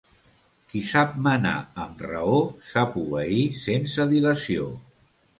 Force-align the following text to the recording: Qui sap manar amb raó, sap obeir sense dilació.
Qui 0.69 0.79
sap 0.91 1.11
manar 1.25 1.51
amb 1.83 1.99
raó, 2.05 2.39
sap 2.69 2.97
obeir 3.01 3.43
sense 3.65 4.07
dilació. 4.15 4.65